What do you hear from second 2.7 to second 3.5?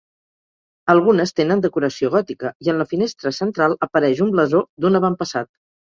en la finestra